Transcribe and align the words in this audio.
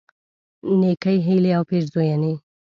نیکی 0.79 1.17
هیلی 1.27 1.51
او 1.57 1.63
پیرزوینی 1.69 2.33